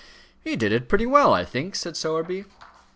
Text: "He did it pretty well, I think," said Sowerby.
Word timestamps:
"He 0.43 0.55
did 0.55 0.71
it 0.71 0.89
pretty 0.89 1.05
well, 1.05 1.31
I 1.31 1.45
think," 1.45 1.75
said 1.75 1.95
Sowerby. 1.95 2.45